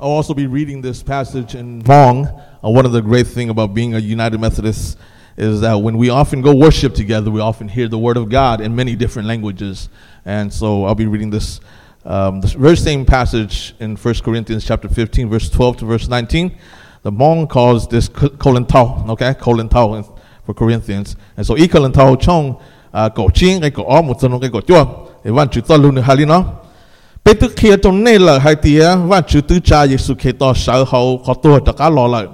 [0.00, 2.26] I'll also be reading this passage in Hmong.
[2.64, 4.96] Uh, one of the great things about being a United Methodist
[5.36, 8.62] is that when we often go worship together, we often hear the Word of God
[8.62, 9.90] in many different languages.
[10.24, 11.60] And so I'll be reading this,
[12.06, 16.56] um, this very same passage in 1 Corinthians chapter 15, verse 12 to verse 19.
[17.02, 19.34] The Hmong calls this Colin Tao, okay?
[19.34, 20.00] Colin Tao
[20.46, 21.14] for Corinthians.
[21.36, 22.58] And so, Colin Tao chong
[23.14, 24.84] cổ chiên cái cổ ó một chân cái cổ chua.
[25.24, 25.30] Thì
[27.24, 30.52] Bây tức kia trong này là hai tía và chữ tư cha Giêsu kia to
[30.54, 32.26] sở hậu có tua cho cá lò lợi.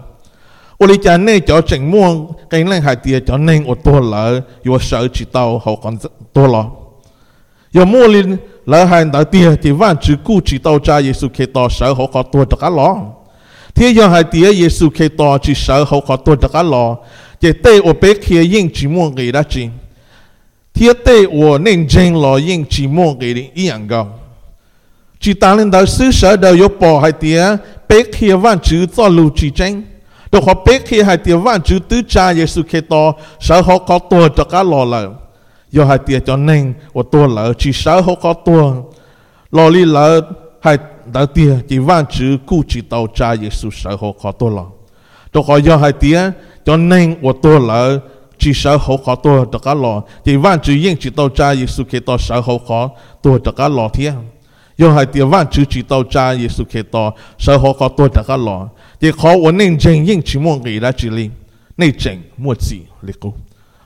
[0.79, 4.01] Ô lý cha này cho chỉnh muôn, cái này hai tía cho nên ô tua
[4.01, 5.97] lỡ yêu sở chỉ tàu hậu còn
[6.33, 6.71] tua lò.
[7.73, 8.37] Yêu mua lên
[8.67, 11.93] lỡ hai đạo tía thì và chữ cú chỉ tàu cha Giêsu kia to sở
[11.93, 12.97] hậu có tua cho cá lò.
[13.75, 16.97] Thế yêu hai tía Giêsu kia to chỉ sở hậu có tua cho cá lò.
[17.41, 19.67] Chỉ tê ô bế kia yên chỉ muôn người đã chỉ.
[20.75, 24.19] Thế tê ô nên chân lò yên chỉ muôn người đi yên ảnh gạo
[25.27, 27.47] chỉ ta lên đó xứ sở đều yếu bỏ hai tía,
[27.89, 29.83] bế kia văn chữ cho lưu chỉ tranh.
[30.33, 33.99] Đồ họ bế kia hai tía văn chữ tứ cha Giêsu Kitô sở họ có
[33.99, 35.11] tua cho cá lò lợ
[35.71, 38.73] do hai tía cho nên, của tua lợ chỉ sở họ có tua.
[39.53, 40.21] Lò li lợ
[40.61, 40.79] hai
[41.13, 44.65] đã tía chỉ văn chữ cụ chỉ tàu cha Giêsu sở họ có tua lợ
[45.33, 46.21] đồ họ do hai tía
[46.65, 47.99] cho nên, của tua lợ
[48.39, 50.03] chỉ sở họ có tua cho cá lò.
[50.25, 52.89] Chỉ văn chữ yên chỉ tàu cha Giêsu Kitô sở họ có
[53.23, 54.13] tua cho cá lò thiên
[54.78, 61.32] 又系调翻主主到家耶稣基督，所以我觉多大家来，亦可我宁静应全部嘅来治理，
[61.78, 63.34] 宁静莫自力高。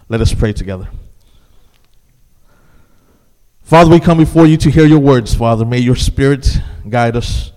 [0.08, 0.88] Let us pray together.
[3.64, 5.66] Father, we come before you to hear your words, Father.
[5.66, 7.52] May your Spirit guide us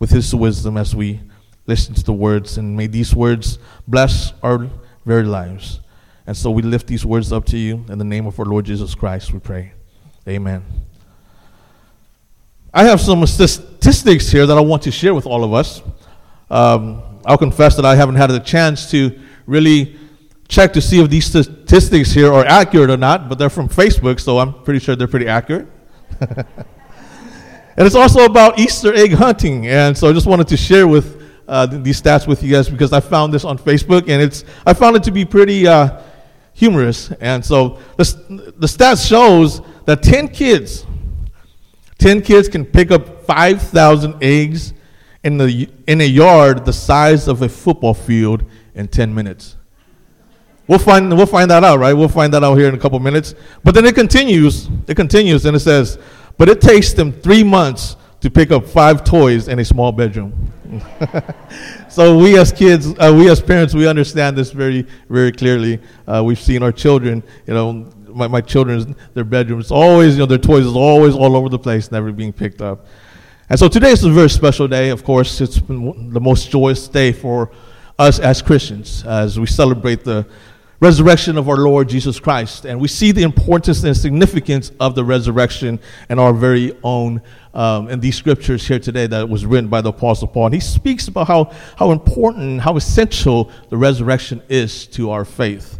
[0.00, 1.20] with his wisdom as we
[1.66, 4.68] listen to the words, and may these words bless our
[5.06, 5.78] very lives.
[6.26, 8.64] And so we lift these words up to you in the name of our Lord
[8.64, 9.72] Jesus Christ, we pray.
[10.26, 10.64] Amen.
[12.73, 15.81] I have some statistics here that I want to share with all of us.
[16.49, 19.97] Um, I'll confess that I haven't had a chance to really
[20.47, 24.19] check to see if these statistics here are accurate or not, but they're from Facebook,
[24.19, 25.67] so I'm pretty sure they're pretty accurate.
[26.19, 26.45] and
[27.77, 31.65] it's also about Easter egg hunting, and so I just wanted to share with uh,
[31.65, 34.95] these stats with you guys because I found this on Facebook, and it's I found
[34.97, 36.01] it to be pretty uh,
[36.53, 37.11] humorous.
[37.13, 40.85] And so the, the stats shows that 10 kids
[41.97, 44.73] 10 kids can pick up 5,000 eggs
[45.23, 48.43] in, the, in a yard the size of a football field
[48.75, 49.57] in 10 minutes.
[50.67, 51.93] We'll find, we'll find that out, right?
[51.93, 53.35] We'll find that out here in a couple minutes.
[53.63, 54.69] But then it continues.
[54.87, 55.97] It continues and it says,
[56.37, 60.51] but it takes them three months to pick up five toys in a small bedroom.
[61.89, 65.79] so we as kids, uh, we as parents, we understand this very, very clearly.
[66.05, 70.25] Uh, we've seen our children, you know, my, my children's their bedrooms always you know
[70.25, 72.87] their toys is always all over the place never being picked up.
[73.49, 76.87] And so today is a very special day of course it's been the most joyous
[76.87, 77.51] day for
[77.99, 80.25] us as christians as we celebrate the
[80.79, 82.65] resurrection of our lord jesus christ.
[82.65, 85.79] And we see the importance and significance of the resurrection
[86.09, 87.21] in our very own
[87.53, 90.47] um, in these scriptures here today that was written by the apostle paul.
[90.47, 95.79] And he speaks about how, how important how essential the resurrection is to our faith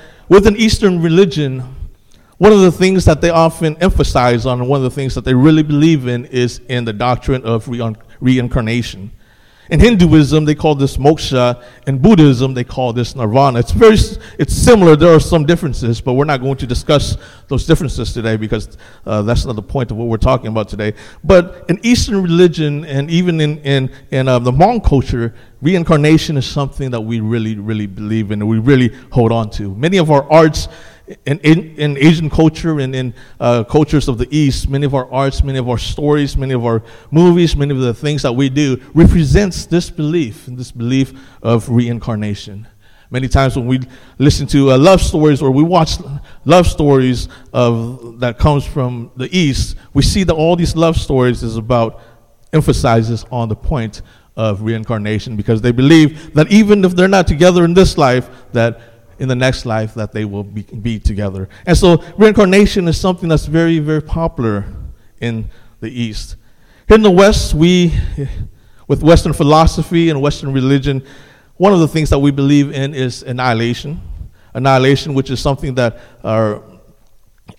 [0.31, 1.59] with an Eastern religion,
[2.37, 5.25] one of the things that they often emphasize on, and one of the things that
[5.25, 7.67] they really believe in, is in the doctrine of
[8.21, 9.11] reincarnation.
[9.71, 11.63] In Hinduism, they call this moksha.
[11.87, 13.59] In Buddhism, they call this nirvana.
[13.59, 13.95] It's very,
[14.37, 14.97] it's similar.
[14.97, 17.15] There are some differences, but we're not going to discuss
[17.47, 20.93] those differences today because uh, that's not the point of what we're talking about today.
[21.23, 26.45] But in Eastern religion and even in in in uh, the Hmong culture, reincarnation is
[26.45, 29.73] something that we really, really believe in and we really hold on to.
[29.75, 30.67] Many of our arts
[31.25, 35.11] in, in, in Asian culture and in uh, cultures of the East, many of our
[35.11, 38.49] arts, many of our stories, many of our movies, many of the things that we
[38.49, 42.67] do represents this belief, this belief of reincarnation.
[43.09, 43.81] Many times when we
[44.19, 45.97] listen to uh, love stories or we watch
[46.45, 51.43] love stories of, that comes from the East, we see that all these love stories
[51.43, 52.01] is about
[52.53, 54.01] emphasizes on the point
[54.37, 58.79] of reincarnation because they believe that even if they're not together in this life, that
[59.21, 61.47] in the next life that they will be, be together.
[61.67, 64.65] And so reincarnation is something that's very, very popular
[65.19, 65.47] in
[65.79, 66.37] the East.
[66.87, 67.93] Here in the West, we,
[68.87, 71.03] with Western philosophy and Western religion,
[71.57, 74.01] one of the things that we believe in is annihilation.
[74.55, 76.63] Annihilation, which is something that our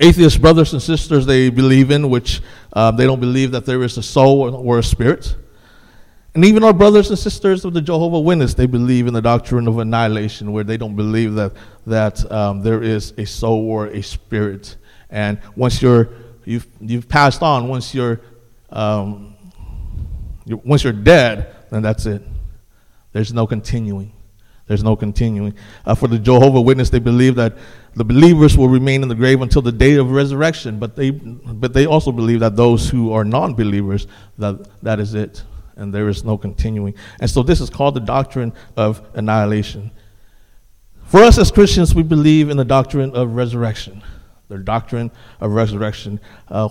[0.00, 2.42] atheist brothers and sisters they believe in, which
[2.72, 5.36] uh, they don't believe that there is a soul or, or a spirit.
[6.34, 9.68] And even our brothers and sisters of the Jehovah Witness, they believe in the doctrine
[9.68, 11.52] of annihilation, where they don't believe that
[11.86, 14.76] that um, there is a soul or a spirit.
[15.10, 16.08] And once you're
[16.44, 18.22] you've you've passed on, once you're,
[18.70, 19.36] um,
[20.46, 22.22] you're once you're dead, then that's it.
[23.12, 24.12] There's no continuing.
[24.68, 25.54] There's no continuing.
[25.84, 27.58] Uh, for the Jehovah Witness, they believe that
[27.94, 30.78] the believers will remain in the grave until the day of resurrection.
[30.78, 34.06] But they but they also believe that those who are non-believers
[34.38, 35.42] that that is it
[35.75, 36.93] and there is no continuing.
[37.19, 39.91] And so this is called the doctrine of annihilation.
[41.05, 44.01] For us as Christians, we believe in the doctrine of resurrection.
[44.49, 46.19] The doctrine of resurrection.
[46.49, 46.67] Uh,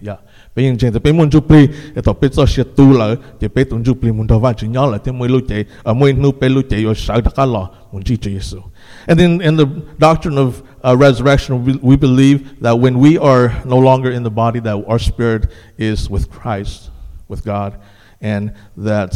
[0.00, 0.18] yeah.
[0.54, 1.64] 俾认证就俾满足俾，
[1.96, 8.62] 一头俾咗些多了，就俾同住俾满头发转咗了，啲每路仔啊每路俾路仔有少得个咯，满住主耶稣。
[9.06, 9.64] And then in the
[9.98, 14.31] doctrine of uh, resurrection, we, we believe that when we are no longer in the
[14.31, 16.89] body, that our spirit is with Christ,
[17.27, 17.81] with God,
[18.21, 19.13] and that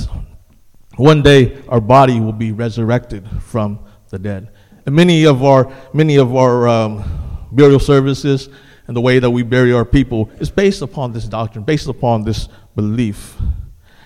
[0.98, 3.80] one day our body will be resurrected from
[4.10, 4.52] the dead.
[4.86, 8.50] And many of our many of our um, burial services
[8.88, 12.24] and the way that we bury our people is based upon this doctrine, based upon
[12.24, 13.38] this belief.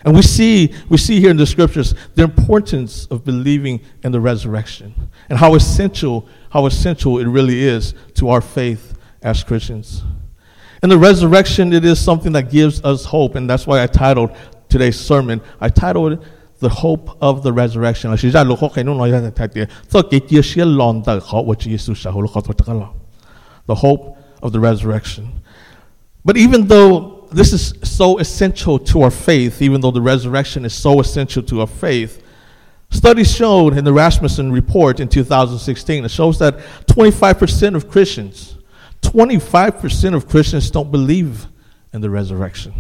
[0.06, 4.22] And we see, we see here in the scriptures the importance of believing in the
[4.22, 4.94] resurrection
[5.30, 10.04] and how essential, how essential it really is to our faith as Christians.
[10.84, 13.34] And the resurrection, it is something that gives us hope.
[13.34, 14.38] And that's why I titled
[14.70, 16.20] today's sermon, I titled it
[16.60, 18.12] The Hope of the Resurrection.
[18.12, 18.18] The
[23.76, 25.42] hope of the resurrection.
[26.24, 30.74] But even though this is so essential to our faith, even though the resurrection is
[30.74, 32.24] so essential to our faith,
[32.90, 38.58] studies showed in the Rasmussen report in 2016, it shows that 25% of Christians,
[39.02, 41.48] 25% of Christians don't believe
[41.92, 42.74] in the resurrection.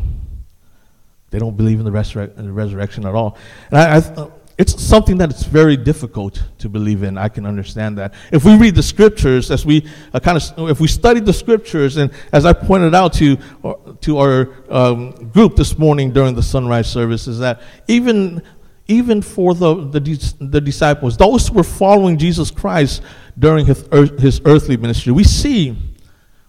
[1.31, 3.37] They don't believe in the, resurre- in the resurrection at all.
[3.71, 7.17] And I, I, it's something that it's very difficult to believe in.
[7.17, 8.13] I can understand that.
[8.31, 11.97] If we read the scriptures, as we uh, kind of, if we study the scriptures,
[11.97, 16.43] and as I pointed out to uh, to our um, group this morning during the
[16.43, 18.41] sunrise service, is that even
[18.87, 23.01] even for the, the, the disciples, those who were following Jesus Christ
[23.37, 23.83] during his,
[24.19, 25.75] his earthly ministry, we see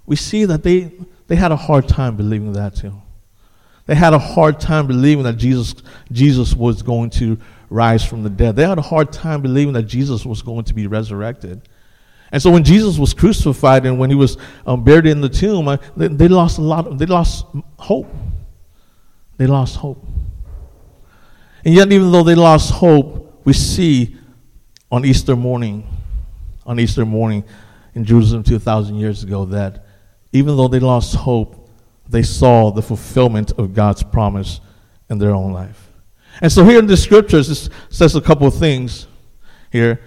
[0.04, 0.92] we see that they
[1.26, 2.92] they had a hard time believing that too.
[3.86, 5.74] They had a hard time believing that Jesus
[6.12, 7.38] Jesus was going to
[7.70, 8.56] rise from the dead.
[8.56, 11.68] They had a hard time believing that Jesus was going to be resurrected.
[12.32, 14.36] And so when Jesus was crucified and when he was
[14.66, 16.86] um, buried in the tomb, uh, they, they, lost a lot.
[16.86, 17.46] Of, they lost
[17.78, 18.12] hope.
[19.36, 20.04] They lost hope.
[21.64, 24.16] And yet, even though they lost hope, we see
[24.90, 25.86] on Easter morning,
[26.64, 27.44] on Easter morning
[27.94, 29.86] in Jerusalem 2,000 years ago, that
[30.32, 31.70] even though they lost hope,
[32.08, 34.60] they saw the fulfillment of God's promise
[35.08, 35.85] in their own life.
[36.40, 39.06] And so here in the scriptures, it says a couple of things
[39.70, 40.00] here.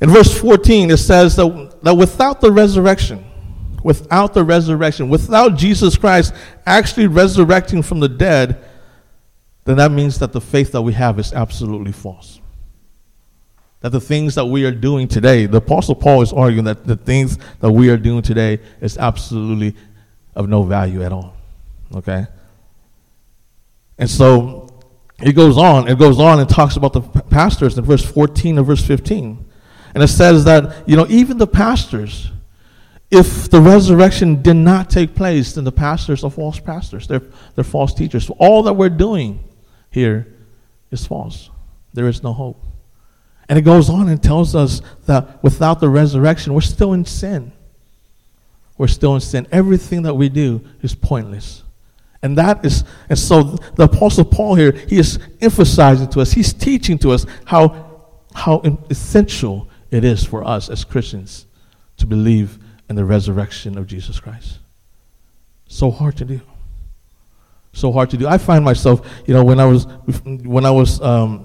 [0.00, 3.24] In verse 14, it says that, that without the resurrection,
[3.82, 6.34] without the resurrection, without Jesus Christ
[6.66, 8.64] actually resurrecting from the dead,
[9.64, 12.40] then that means that the faith that we have is absolutely false.
[13.80, 16.96] That the things that we are doing today, the Apostle Paul is arguing that the
[16.96, 19.74] things that we are doing today is absolutely
[20.34, 21.34] of no value at all.
[21.94, 22.26] Okay?
[23.98, 24.63] And so
[25.24, 28.66] it goes on, it goes on and talks about the pastors in verse 14 and
[28.66, 29.44] verse 15.
[29.94, 32.30] And it says that, you know, even the pastors,
[33.10, 37.06] if the resurrection did not take place, then the pastors are false pastors.
[37.06, 37.22] They're,
[37.54, 38.26] they're false teachers.
[38.26, 39.42] So all that we're doing
[39.90, 40.34] here
[40.90, 41.50] is false.
[41.92, 42.62] There is no hope.
[43.48, 47.52] And it goes on and tells us that without the resurrection, we're still in sin.
[48.78, 49.46] We're still in sin.
[49.52, 51.63] Everything that we do is pointless.
[52.24, 56.54] And that is, and so the Apostle Paul here, he is emphasizing to us, he's
[56.54, 58.00] teaching to us how,
[58.34, 61.44] how essential it is for us as Christians
[61.98, 64.58] to believe in the resurrection of Jesus Christ.
[65.68, 66.40] So hard to do.
[67.74, 68.26] So hard to do.
[68.26, 69.86] I find myself, you know, when I was,
[70.24, 71.44] when I was, um,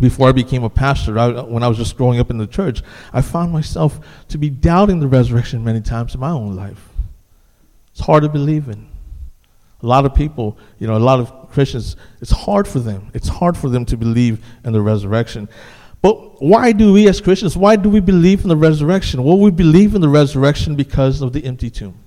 [0.00, 2.82] before I became a pastor, I, when I was just growing up in the church,
[3.12, 6.90] I found myself to be doubting the resurrection many times in my own life.
[7.90, 8.93] It's hard to believe in.
[9.84, 13.10] A lot of people, you know, a lot of Christians, it's hard for them.
[13.12, 15.46] It's hard for them to believe in the resurrection.
[16.00, 19.22] But why do we as Christians, why do we believe in the resurrection?
[19.22, 21.98] Well, we believe in the resurrection because of the empty tomb.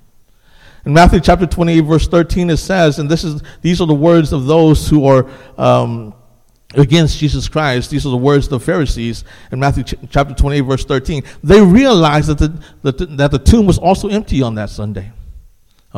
[0.84, 4.32] In Matthew chapter 28, verse 13, it says, and this is, these are the words
[4.32, 6.14] of those who are um,
[6.74, 7.90] against Jesus Christ.
[7.90, 11.22] These are the words of the Pharisees in Matthew ch- chapter 28, verse 13.
[11.44, 15.12] They realized that the, that, the, that the tomb was also empty on that Sunday.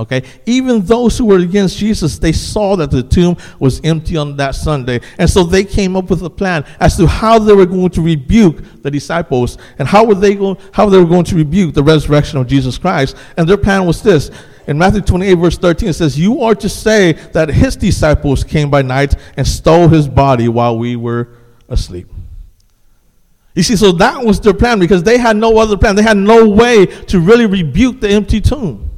[0.01, 0.23] Okay?
[0.47, 4.55] Even those who were against Jesus, they saw that the tomb was empty on that
[4.55, 5.01] Sunday.
[5.19, 8.01] And so they came up with a plan as to how they were going to
[8.01, 11.83] rebuke the disciples and how were they going, how they were going to rebuke the
[11.83, 13.15] resurrection of Jesus Christ.
[13.37, 14.31] And their plan was this.
[14.67, 18.71] In Matthew 28, verse 13, it says, You are to say that his disciples came
[18.71, 21.29] by night and stole his body while we were
[21.69, 22.09] asleep.
[23.55, 25.95] You see, so that was their plan because they had no other plan.
[25.95, 28.90] They had no way to really rebuke the empty tomb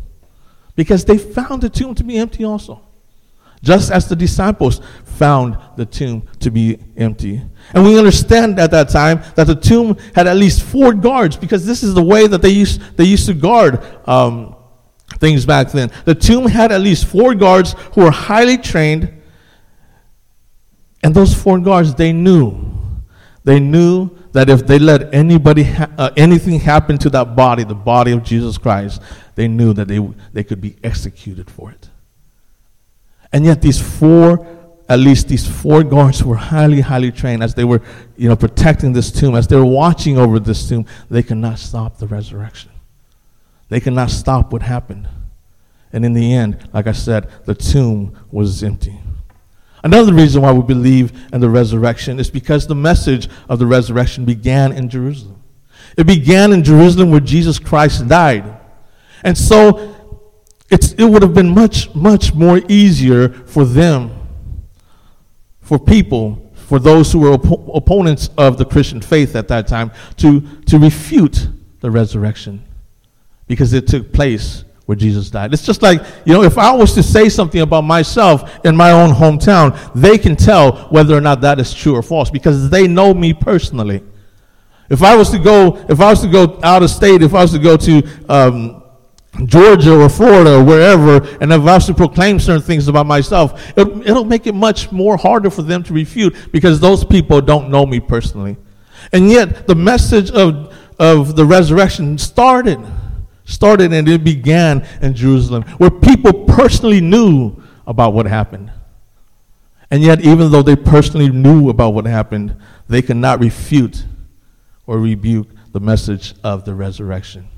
[0.74, 2.82] because they found the tomb to be empty also.
[3.62, 7.40] Just as the disciples found the tomb to be empty.
[7.72, 11.64] And we understand at that time that the tomb had at least four guards because
[11.64, 14.56] this is the way that they used, they used to guard um,
[15.18, 15.92] things back then.
[16.04, 19.12] The tomb had at least four guards who were highly trained.
[21.04, 22.72] And those four guards, they knew.
[23.44, 27.74] They knew that if they let anybody ha- uh, anything happen to that body, the
[27.74, 29.00] body of Jesus Christ,
[29.34, 31.88] they knew that they, they could be executed for it.
[33.32, 34.46] And yet, these four,
[34.88, 37.80] at least these four guards were highly, highly trained as they were,
[38.16, 40.86] you know, protecting this tomb, as they were watching over this tomb.
[41.10, 42.70] They could not stop the resurrection.
[43.68, 45.08] They could not stop what happened.
[45.94, 48.98] And in the end, like I said, the tomb was empty.
[49.84, 54.24] Another reason why we believe in the resurrection is because the message of the resurrection
[54.24, 55.42] began in Jerusalem.
[55.96, 58.44] It began in Jerusalem where Jesus Christ died.
[59.24, 59.94] And so
[60.70, 64.10] it would have been much, much more easier for them,
[65.60, 69.90] for people, for those who were op- opponents of the Christian faith at that time,
[70.16, 71.48] to, to refute
[71.80, 72.64] the resurrection
[73.46, 75.54] because it took place where Jesus died.
[75.54, 78.90] It's just like, you know, if I was to say something about myself in my
[78.90, 82.86] own hometown, they can tell whether or not that is true or false because they
[82.86, 84.02] know me personally.
[84.90, 87.40] If I was to go, if I was to go out of state, if I
[87.40, 88.82] was to go to um,
[89.46, 93.72] Georgia or Florida or wherever, and if I was to proclaim certain things about myself,
[93.78, 97.70] it, it'll make it much more harder for them to refute because those people don't
[97.70, 98.58] know me personally.
[99.10, 102.78] And yet, the message of, of the resurrection started,
[103.44, 108.70] started and it began in Jerusalem, where people personally knew about what happened.
[109.90, 112.56] And yet, even though they personally knew about what happened,
[112.88, 114.04] they could not refute
[114.86, 117.48] or rebuke the message of the resurrection.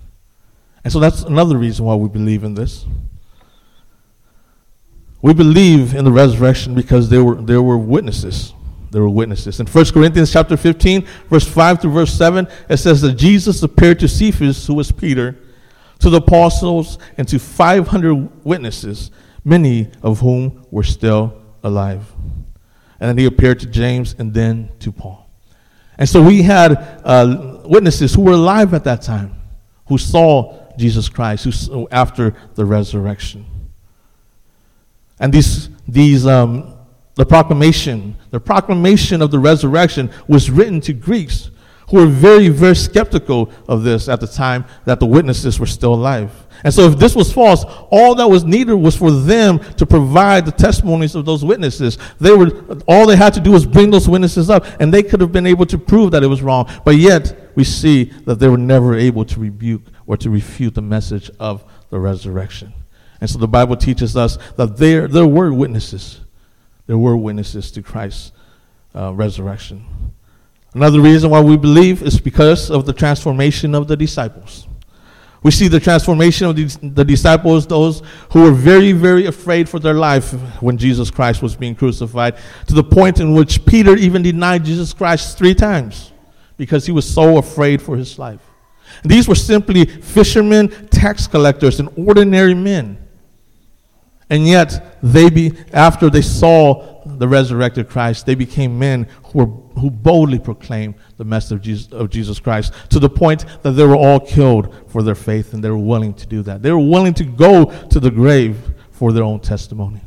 [0.83, 2.87] And so that's another reason why we believe in this.
[5.23, 8.53] We believe in the resurrection because there were, there were witnesses.
[8.91, 9.59] There were witnesses.
[9.59, 13.99] In 1 Corinthians chapter 15, verse 5 to verse 7, it says that Jesus appeared
[14.01, 15.37] to Cephas, who was Peter,
[16.01, 19.11] to the apostles, and to 500 witnesses,
[19.45, 22.13] many of whom were still alive.
[23.01, 25.29] And then he appeared to James and then to Paul.
[25.99, 26.73] And so we had
[27.05, 29.37] uh, witnesses who were alive at that time,
[29.87, 33.47] who saw Jesus Christ who, after the resurrection.
[35.21, 36.77] And these, these, um,
[37.15, 41.51] the proclamation, the proclamation of the resurrection was written to Greeks
[41.89, 45.95] who were very, very skeptical of this at the time that the witnesses were still
[45.95, 46.31] alive.
[46.63, 50.47] And so, if this was false, all that was needed was for them to provide
[50.47, 51.99] the testimonies of those witnesses.
[52.21, 55.21] They were all they had to do was bring those witnesses up, and they could
[55.21, 56.71] have been able to prove that it was wrong.
[56.85, 60.83] But yet, we see that they were never able to rebuke or to refute the
[60.83, 62.73] message of the resurrection.
[63.21, 66.21] And so, the Bible teaches us that there there were witnesses.
[66.87, 68.33] There were witnesses to Christ's
[68.95, 69.85] uh, resurrection.
[70.75, 74.67] Another reason why we believe is because of the transformation of the disciples.
[75.45, 78.03] We see the transformation of the, the, disciples, those
[78.33, 82.75] who were very, very afraid for their life when Jesus Christ was being crucified, to
[82.75, 86.13] the point in which Peter even denied Jesus Christ three times
[86.57, 88.41] because he was so afraid for his life.
[89.03, 92.99] And these were simply fishermen, tax collectors, and ordinary men.
[94.31, 99.81] And yet, they be, after they saw the resurrected Christ, they became men who, were,
[99.81, 103.85] who boldly proclaimed the message of Jesus, of Jesus Christ to the point that they
[103.85, 106.63] were all killed for their faith, and they were willing to do that.
[106.63, 108.59] They were willing to go to the grave
[108.91, 110.01] for their own testimony.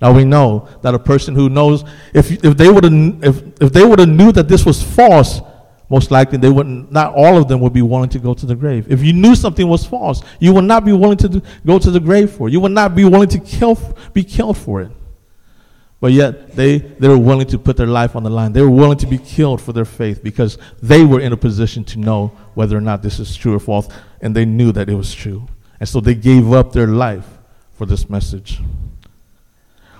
[0.00, 3.72] Now we know that a person who knows, if, if they would have if, if
[3.72, 5.40] they would have knew that this was false,
[5.88, 8.54] most likely they wouldn't, not all of them would be willing to go to the
[8.54, 8.90] grave.
[8.90, 11.90] If you knew something was false, you would not be willing to do, go to
[11.90, 12.52] the grave for it.
[12.52, 13.78] You would not be willing to kill,
[14.12, 14.90] be killed for it.
[16.04, 18.52] But yet they, they were willing to put their life on the line.
[18.52, 21.82] They were willing to be killed for their faith because they were in a position
[21.84, 23.88] to know whether or not this is true or false,
[24.20, 25.48] and they knew that it was true.
[25.80, 27.26] And so they gave up their life
[27.72, 28.60] for this message.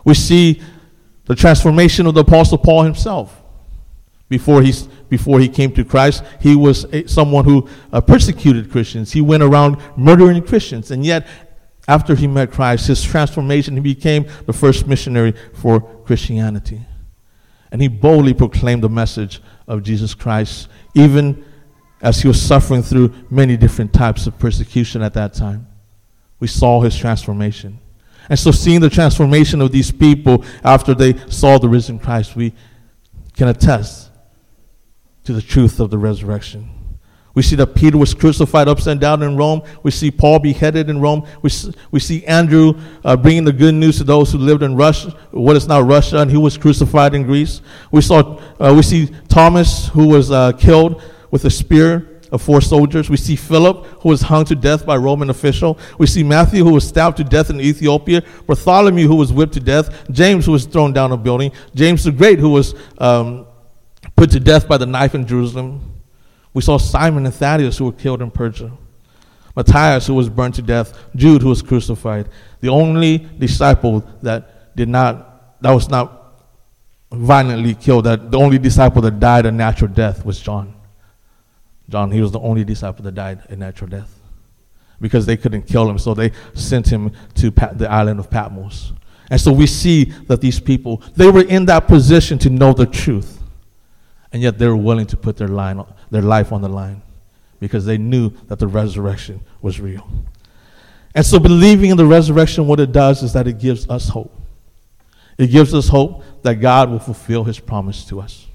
[0.05, 0.61] We see
[1.25, 3.41] the transformation of the Apostle Paul himself.
[4.29, 4.75] Before he,
[5.09, 9.11] before he came to Christ, he was a, someone who uh, persecuted Christians.
[9.13, 10.91] He went around murdering Christians.
[10.91, 11.27] And yet,
[11.87, 16.81] after he met Christ, his transformation, he became the first missionary for Christianity.
[17.71, 21.45] And he boldly proclaimed the message of Jesus Christ, even
[22.00, 25.67] as he was suffering through many different types of persecution at that time.
[26.41, 27.81] We saw his transformation.
[28.29, 32.55] And so, seeing the transformation of these people after they saw the risen Christ, we
[33.35, 34.11] can attest
[35.25, 36.71] to the truth of the resurrection.
[37.35, 39.62] We see that Peter was crucified upside down in Rome.
[39.83, 41.26] We see Paul beheaded in Rome.
[41.43, 41.50] We
[41.91, 42.75] we see Andrew
[43.05, 46.19] uh, bringing the good news to those who lived in Russia, what is now Russia,
[46.19, 47.61] and he was crucified in Greece.
[47.91, 52.61] We, saw, uh, we see Thomas, who was uh, killed with a spear of four
[52.61, 53.11] soldiers.
[53.11, 55.79] We see Philip, who was hung to death by a Roman official.
[55.99, 58.23] We see Matthew, who was stabbed to death in Ethiopia.
[58.47, 60.11] Bartholomew, who was whipped to death.
[60.11, 61.53] James, who was thrown down a building.
[61.75, 63.47] James the Great, who was um,
[64.17, 65.94] put to death by the knife in Jerusalem.
[66.55, 68.73] We saw Simon and Thaddeus, who were killed in Persia.
[69.57, 70.99] Matthias, who was burned to death.
[71.15, 72.29] Jude, who was crucified.
[72.61, 76.43] The only disciple that did not, that was not
[77.13, 80.75] violently killed, that the only disciple that died a natural death was John.
[81.89, 84.21] John, he was the only disciple that died a natural death
[85.01, 88.93] because they couldn't kill him, so they sent him to the island of Patmos.
[89.31, 92.87] And so we see that these people, they were in that position to know the
[92.87, 93.41] truth,
[94.33, 97.02] and yet they were willing to put their, line, their life on the line
[97.61, 100.09] because they knew that the resurrection was real.
[101.14, 104.35] And so believing in the resurrection, what it does is that it gives us hope.
[105.38, 108.47] It gives us hope that God will fulfill his promise to us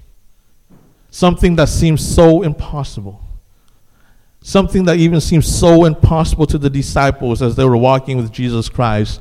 [1.10, 3.20] something that seems so impossible.
[4.42, 8.68] Something that even seems so impossible to the disciples as they were walking with Jesus
[8.68, 9.20] Christ,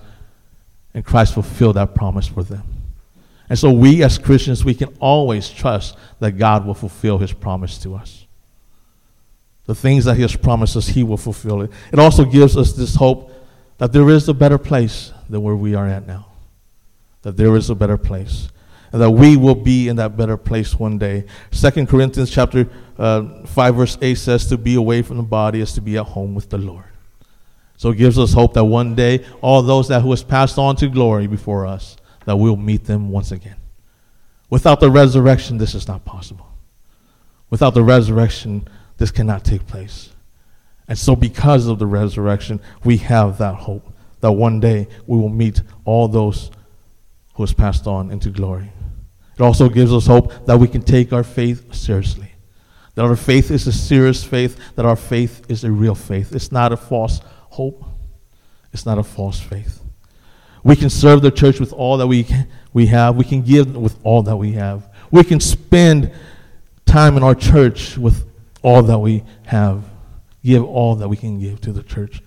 [0.94, 2.64] and Christ fulfilled that promise for them.
[3.50, 7.78] And so, we as Christians, we can always trust that God will fulfill his promise
[7.80, 8.28] to us.
[9.70, 11.70] The things that he has promised us, he will fulfill it.
[11.94, 13.32] It also gives us this hope
[13.78, 16.26] that there is a better place than where we are at now.
[17.22, 18.50] That there is a better place
[18.92, 21.26] and that we will be in that better place one day.
[21.52, 25.74] Second Corinthians chapter uh, 5 verse 8 says to be away from the body is
[25.74, 26.86] to be at home with the Lord.
[27.78, 30.78] So it gives us hope that one day all those that who has passed on
[30.78, 33.58] to glory before us, that we'll meet them once again.
[34.50, 36.48] Without the resurrection, this is not possible.
[37.52, 38.68] Without the resurrection,
[39.00, 40.10] this cannot take place.
[40.88, 45.30] And so because of the resurrection, we have that hope that one day we will
[45.30, 46.52] meet all those
[47.36, 48.72] who has passed on into glory.
[49.36, 52.34] It also gives us hope that we can take our faith seriously.
[52.96, 56.36] That our faith is a serious faith, that our faith is a real faith.
[56.36, 57.86] It's not a false hope,
[58.74, 59.82] it's not a false faith.
[60.64, 62.28] We can serve the church with all that we,
[62.74, 64.94] we have, we can give with all that we have.
[65.10, 66.12] We can spend
[66.86, 68.26] time in our church with
[68.62, 69.84] all that we have,
[70.44, 72.22] give all that we can give to the church.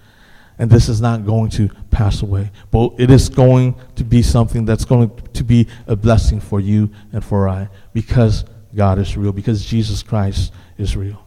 [0.59, 4.65] And this is not going to pass away, but it is going to be something
[4.65, 9.33] that's going to be a blessing for you and for I because God is real,
[9.33, 11.27] because Jesus Christ is real.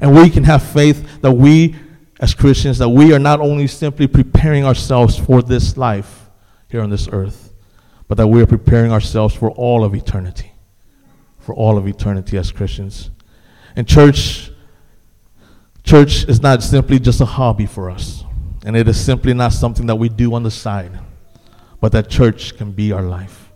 [0.00, 1.76] And we can have faith that we,
[2.20, 6.30] as Christians, that we are not only simply preparing ourselves for this life
[6.68, 7.52] here on this earth,
[8.08, 10.52] but that we are preparing ourselves for all of eternity.
[11.38, 13.10] For all of eternity as Christians.
[13.76, 14.50] And church,
[15.84, 18.24] church is not simply just a hobby for us.
[18.64, 20.98] And it is simply not something that we do on the side,
[21.80, 23.50] but that church can be our life.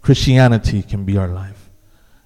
[0.00, 1.70] Christianity can be our life.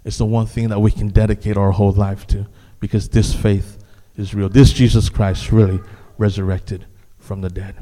[0.05, 2.47] It's the one thing that we can dedicate our whole life to
[2.81, 3.79] because this faith
[4.17, 4.49] is real.
[4.49, 5.81] This Jesus Christ really
[6.19, 6.87] resurrected
[7.19, 7.77] from the dead.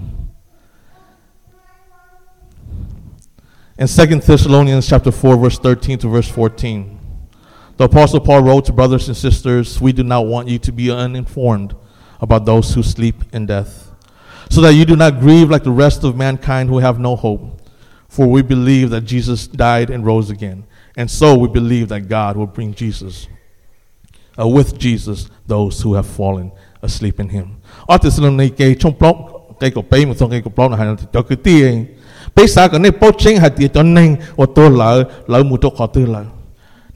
[3.79, 6.96] In 2 Thessalonians chapter 4 verse 13 to verse 14,
[7.77, 10.91] the apostle Paul wrote to brothers and sisters, we do not want you to be
[10.91, 11.75] uninformed
[12.21, 13.87] about those who sleep in death
[14.51, 17.61] so that you do not grieve like the rest of mankind who have no hope.
[18.09, 20.65] For we believe that Jesus died and rose again.
[20.97, 23.29] And so we believe that God will bring Jesus,
[24.39, 27.61] uh, with Jesus, those who have fallen asleep in him.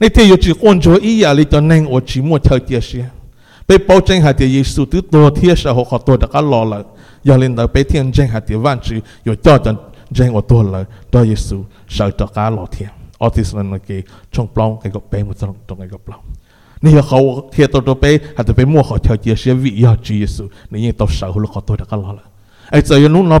[0.00, 2.58] Này tia yêu chỉ quan cho ý à lý cho nên ở chỉ mua theo
[2.58, 3.04] tia xia.
[3.68, 6.40] Bây bao chính hay tia Giêsu tứ tôi tia sẽ họ khó tôi đã có
[6.40, 6.82] lo lỡ.
[7.22, 9.76] 要领导白天正下啲万主有叫人
[10.14, 16.20] 正我多了多耶稣受到家老天，我哋是能嘅冲 plong 嘅个病冇中中嘅个 plong。
[16.82, 22.22] 你要好贴到到俾，系到俾摸好条嘢写 vị 要主耶稣，你应到受好多好多得个攞啦。
[22.70, 23.40] ai tsa yonu na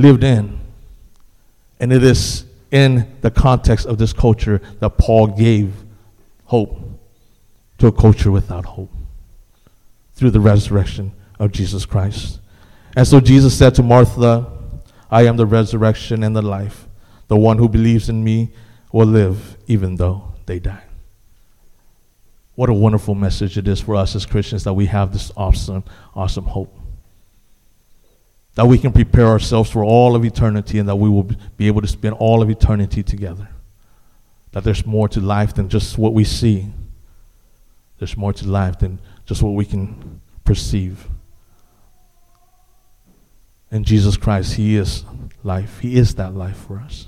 [0.00, 0.58] lived in.
[1.78, 5.72] And it is in the context of this culture that Paul gave
[6.44, 6.78] hope
[7.78, 8.92] to a culture without hope
[10.14, 12.40] through the resurrection of Jesus Christ.
[12.96, 14.50] And so Jesus said to Martha,
[15.10, 16.86] I am the resurrection and the life.
[17.28, 18.50] The one who believes in me
[18.92, 20.82] will live even though they die.
[22.54, 25.84] What a wonderful message it is for us as Christians that we have this awesome,
[26.14, 26.79] awesome hope
[28.54, 31.80] that we can prepare ourselves for all of eternity and that we will be able
[31.80, 33.48] to spend all of eternity together.
[34.52, 36.66] That there's more to life than just what we see,
[37.98, 41.06] there's more to life than just what we can perceive.
[43.70, 45.04] And Jesus Christ, He is
[45.44, 45.78] life.
[45.78, 47.06] He is that life for us.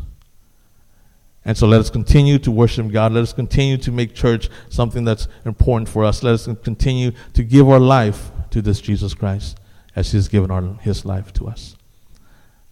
[1.44, 3.12] And so let us continue to worship God.
[3.12, 6.22] Let us continue to make church something that's important for us.
[6.22, 9.56] Let us continue to give our life to this Jesus Christ
[9.94, 11.76] as He's given our, His life to us.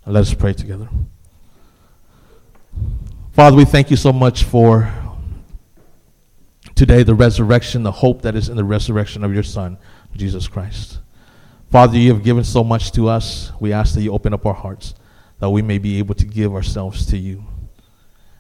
[0.06, 0.88] Now let us pray together.
[3.32, 4.92] Father, we thank you so much for
[6.74, 9.78] today, the resurrection, the hope that is in the resurrection of your Son,
[10.16, 10.98] Jesus Christ.
[11.70, 13.52] Father, you have given so much to us.
[13.60, 14.94] We ask that you open up our hearts
[15.40, 17.44] that we may be able to give ourselves to you.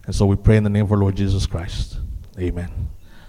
[0.06, 1.98] And so we pray in the name of our Lord Jesus Christ.
[2.38, 2.90] Amen.